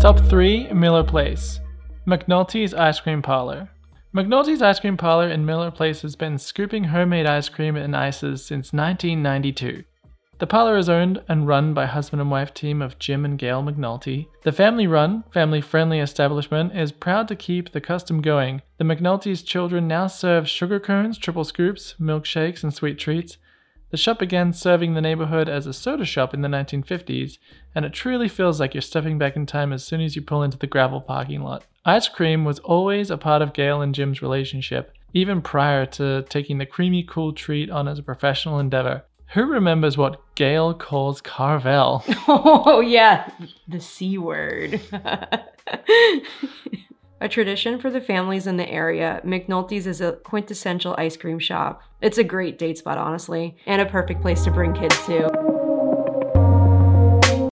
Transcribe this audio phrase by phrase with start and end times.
[0.00, 1.58] Top 3 Miller Place
[2.06, 3.68] McNulty's Ice Cream Parlor.
[4.14, 8.46] McNulty's Ice Cream Parlor in Miller Place has been scooping homemade ice cream and ices
[8.46, 9.82] since 1992.
[10.38, 13.60] The parlor is owned and run by husband and wife team of Jim and Gail
[13.60, 14.28] McNulty.
[14.44, 18.62] The family run, family friendly establishment is proud to keep the custom going.
[18.78, 23.36] The McNulty's children now serve sugar cones, triple scoops, milkshakes, and sweet treats.
[23.90, 27.38] The shop began serving the neighborhood as a soda shop in the 1950s,
[27.74, 30.42] and it truly feels like you're stepping back in time as soon as you pull
[30.42, 31.64] into the gravel parking lot.
[31.86, 36.58] Ice cream was always a part of Gail and Jim's relationship, even prior to taking
[36.58, 39.04] the creamy cool treat on as a professional endeavor.
[39.32, 42.04] Who remembers what Gail calls Carvel?
[42.28, 43.30] Oh, yeah,
[43.66, 44.80] the C word.
[47.20, 51.82] a tradition for the families in the area, McNulty's is a quintessential ice cream shop.
[52.00, 55.67] It's a great date spot, honestly, and a perfect place to bring kids to.